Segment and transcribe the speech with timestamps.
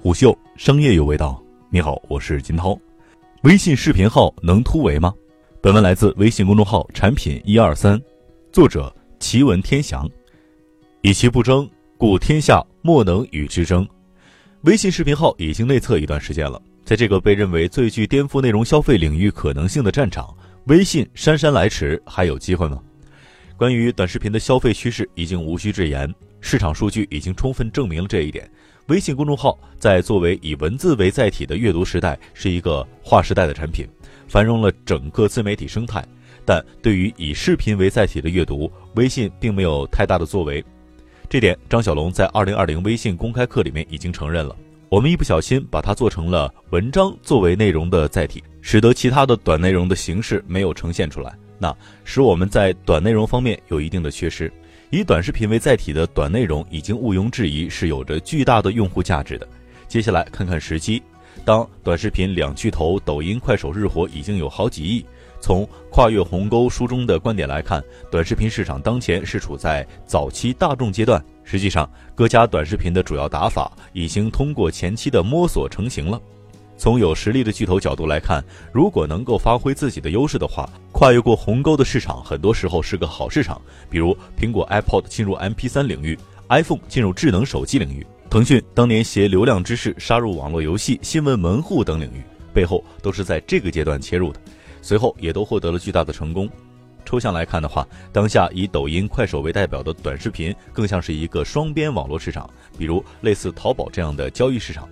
[0.00, 1.42] 虎嗅商业有味道。
[1.70, 2.78] 你好，我是金涛。
[3.42, 5.12] 微信视频号能突围吗？
[5.60, 8.00] 本文来自微信公众号“产品一二三”，
[8.52, 10.08] 作者奇闻天祥。
[11.02, 13.86] 以其不争，故天下莫能与之争。
[14.62, 20.32] 微信视频号已经内测一段时间了，在这个被认为最具颠覆内容消费领域可能性的战场，
[20.66, 22.80] 微信姗姗来迟，还有机会吗？
[23.58, 26.14] 关于短视频的消费趋势，已经无需赘言。
[26.40, 28.48] 市场数据已经充分证明了这一点。
[28.86, 33.84] 微信公众号在作为以文字为载体的阅读时代，是一个划时代的产品，
[34.28, 36.06] 繁荣了整个自媒体生态。
[36.44, 40.64] 但对于以视频为载体的阅读，微信并没有太大的作为。
[41.28, 44.54] 这点，张小龙在二零二零微信公开课里面已经承认了。
[44.90, 54.50] 我们一不小心把它做成了文章作为内容的载体，使得其他的短内容的形式没有呈现出来，那使我们在短内容方面有一定的缺失。
[54.88, 59.46] 以短视频为载体的短内容已经毋庸置疑是有着巨大的用户价值的。
[59.86, 61.02] 接下来看看时机，
[61.44, 65.04] 当短视频两巨头抖音、快手日活已经有好几亿，
[65.40, 71.24] 从跨越鸿沟书中的观点来看，短视频市场当前是处在早期大众阶段。
[71.44, 76.20] 实际上，各家短视频的主要打法已经通过前期的摸索成型了。
[76.76, 83.60] 从有实力的巨头角度来看，如果能够发挥自己的优势的话，跨越过鸿沟的市场，很多时候是个好市场。
[83.90, 86.16] 比如苹果 iPod 进入 MP3 领域
[86.50, 94.40] ，iPhone 进入智能手机领域，腾讯当年携流量之势杀入网络游戏、新闻门户等领域，背后都是在这个阶段切入的，
[94.82, 96.46] 随后也都获得了巨大的成功。
[97.06, 104.86] 抽象来看的话，当下以抖音、快手为代表的短视频，更像是一个双边网络市场，比如类似淘宝这样的交易市场。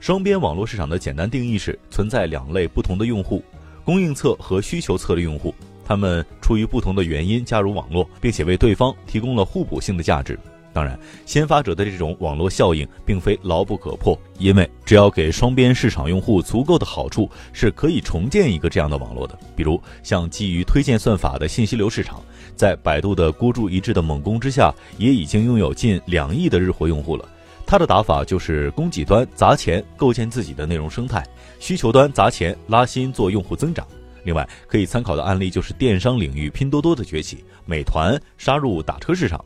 [0.00, 3.44] 双边网络市场的简单定义是存在两类不同的用户，
[3.84, 10.38] 供应侧和需求侧的用户，他们出于不同的原因加入网络，并且为对方提供了互补性的价值。
[10.78, 19.36] 当然，先发者的这种网络效应并非牢不可破，因为只要给双边市场用户足够的好处，是可以重建一个这样的网络的。
[19.56, 22.22] 比如像基于推荐算法的信息流市场，
[22.54, 27.28] 在百度的孤注一掷的猛攻之下，也已经拥有近两亿的日活用户了。
[27.66, 31.26] 它的打法就是供给端砸钱构建自己的内容生态，
[31.58, 33.84] 需求端砸钱拉新做用户增长。
[34.22, 39.44] 另外，可以参考的案例就是电商领域拼多多的崛起，美团杀入打车市场。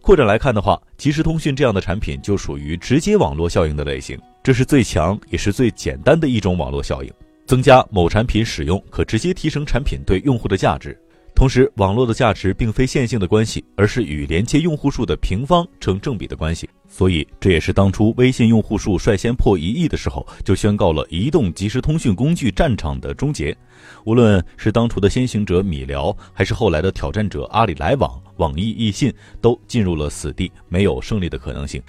[0.00, 7.12] 扩展来看的话，即时通讯这样的产品就属于直接网络效应的类型，这是最强也是最简单的一种网络效应。
[7.46, 10.98] 增加某产品使用，可直接提升产品对用户的价值。
[11.34, 16.68] 同时，网络的价值并非线性的关系，而是与连接用户数的平方成正比的关系。
[16.86, 23.56] 所以，这也是当初微信用户数率先破一亿的时候，就宣告了移动即时通讯工具战场的终结。
[24.04, 31.82] 无论是当初的先行者米聊，还是后来的挑战者阿里来往、网易易信，都进入了死地，没有胜利的可能性。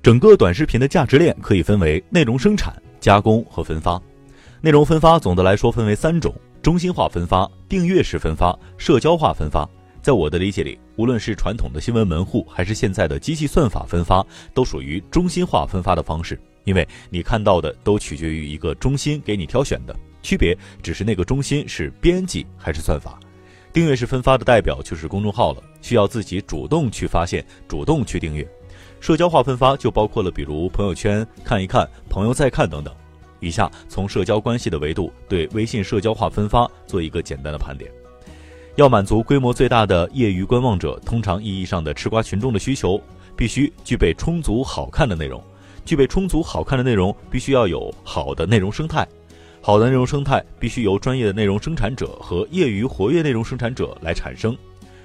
[0.00, 4.00] 整个短视频的价值链可以分为内容生产、加工和分发。
[4.64, 6.32] 内容分发总的来说分为三种。
[6.62, 9.68] 中心化分发、订阅式分发、社交化分发，
[10.00, 14.24] 在我的理解里，无论是传统的新闻门户，还是现在的机器算法分发，
[14.54, 16.40] 都属于中心化分发的方式。
[16.62, 23.18] 因为你看到的都取决于一个中心给你挑选的，区别只是那个中心是编辑还是算法。
[23.72, 28.48] 订阅式分发的代表就是公众号了，需要自己主动去发现、主动去订阅。
[29.00, 32.94] 社交化分发就包括了比如朋友圈看一看、朋友再看等等。
[33.42, 37.90] 以下从社交关系的维度对微信社交化分发做一个简单的盘点。
[38.76, 42.98] 要满足规模最大的业余观望者，通常意义上的吃瓜群众的需求，
[43.36, 45.42] 必须具备充足好看的内容。
[45.84, 49.06] 具备充足好看的内容，必须要有好的内容生态。
[49.60, 54.56] 好的内容生态必须由专业的内容生产者和业余活跃内容生产者来产生。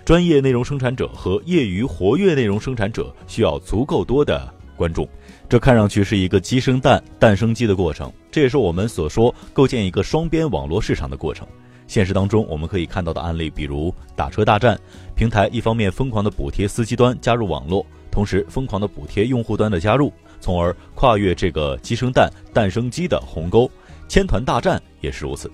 [0.05, 5.05] 专业内容生产者和业余活跃内容生产者需要足够多的观众。
[5.49, 11.45] 这看上去是一个鸡生蛋，蛋生鸡的过程，这也是我们所说构建一个双边网络市场的过程。
[11.87, 14.79] 现实当中，我们可以看到的案例，比如打车大战，
[15.15, 20.11] 平台一方面疯狂的补贴司机端加入网络，同时疯狂的补贴用户端的加入，
[20.41, 23.71] 从而跨越这个鸡生蛋，蛋生鸡的鸿沟。
[24.09, 25.49] 千团大战也是如此。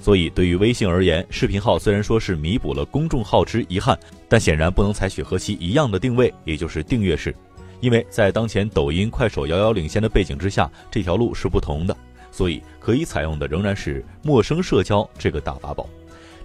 [0.00, 3.98] 所以，对于微信而言，视频号虽然说是弥补了公众号之遗憾，
[4.28, 7.34] 但显然不能采取和其一样的定位，也就是订阅式。
[7.80, 11.96] 因为在当前抖音、快手遥遥领先的背景之下，这条路是不同的，
[12.30, 15.88] 所以可以采用的仍然是陌生社交这个大法宝。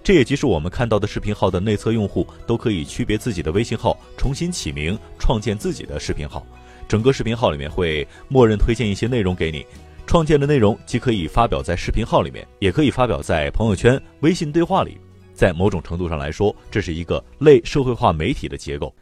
[0.02, 6.46] 这也即是我们看到的视频号的内测用户都可以区别自己的微信号，重新起名，创建自己的视频号。
[6.86, 9.64] 整个视频号里面会默认推荐一些内容给你，
[10.06, 14.98] 创建的内容既可以发表在视频号里面，也可以发表在朋友圈、微信对话里。
[15.32, 18.94] 在某种程度上来说，这是一个类社会化媒体的结构。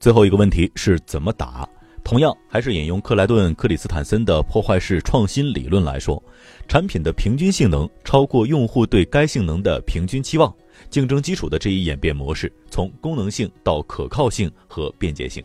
[0.00, 1.68] 最后一个问题是怎么打？
[2.02, 6.20] 同样，还是引用克莱顿·克里斯坦森的破坏式创新理论来说，
[6.66, 10.50] 产品的平均性能超过用户对该性能的平均期望。
[10.88, 15.44] 竞争基础的这一演变模式，从功能性到可靠性和便捷性。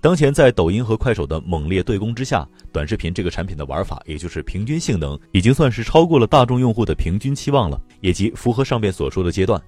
[0.00, 9.60] 当前在抖音和快手的猛烈对攻之下，短视频这个产品的玩法，也就是平均性能，已经算是超过了大众用户的平均期望了，也即符合上面所说的阶段。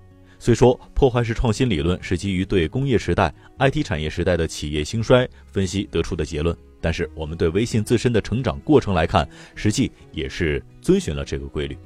[0.46, 11.76] 虽说破坏式创新理论是基于对工业时代、IT 产业时代的企业兴衰分析得出的结论，但是我们对微信自身的成长过程来看，实际也是遵循了这个规律。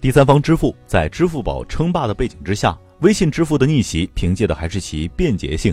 [0.00, 5.72] 第三方支付在支付宝称霸的背景之下，微信支付的逆袭凭借的还是其便捷性。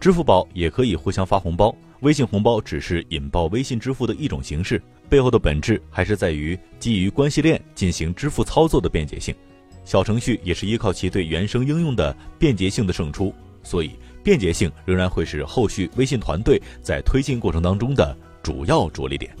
[0.00, 9.34] 支付宝也可以互相发红包，微信红包只是引爆微信支付的一种形式，背后的本质还是在于基于关系链进行支付操作的便捷性。
[9.84, 13.90] 小程序也是依靠其对原生应用的便捷性的胜出，所以
[14.22, 19.34] 便捷性仍然会是后续微信团队在推进过程当中的主要着力点。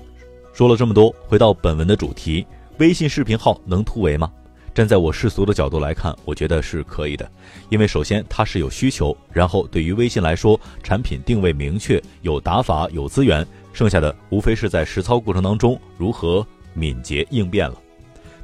[0.52, 2.46] 说了这么多，回到本文的主题。
[2.78, 4.32] 微信视频号能突围吗？
[4.74, 7.30] 站在我世俗的角度来看，我觉得是可以的，
[7.68, 17.76] 因为首先它是有需求，然后对于微信来说，产品定位明确，有打法，有资源，剩下的无非是在实操过程当中如何敏捷应变了。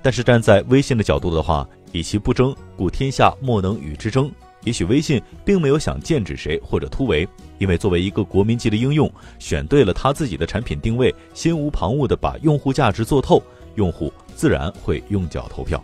[0.02, 4.31] 但是站在微信的角度的话，以其不争，故天下莫能与之争。
[4.64, 7.26] 也许微信并没有想剑指谁或者突围，
[7.58, 13.43] 因为作为一个国民级的应用，选对了他自己的产品定位，心无旁骛的把用户价值做透，
[13.76, 14.12] 用户。
[14.35, 15.82] 自然会用脚投票。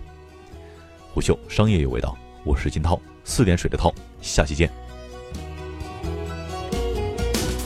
[1.13, 4.71] 虎嗅商业有味道，我是金涛，四点水的涛，下期见。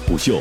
[0.06, 0.40] 虎嗅